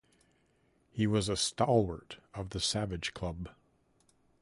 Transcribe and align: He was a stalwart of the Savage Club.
He 0.89 1.05
was 1.05 1.29
a 1.29 1.35
stalwart 1.37 2.17
of 2.33 2.49
the 2.49 2.59
Savage 2.59 3.13
Club. 3.13 3.49